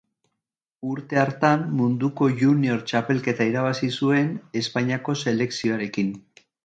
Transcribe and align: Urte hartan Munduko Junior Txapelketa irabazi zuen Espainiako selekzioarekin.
Urte 0.91 1.17
hartan 1.23 1.65
Munduko 1.81 2.29
Junior 2.39 2.81
Txapelketa 2.93 3.47
irabazi 3.51 3.91
zuen 4.01 4.33
Espainiako 4.63 5.17
selekzioarekin. 5.25 6.11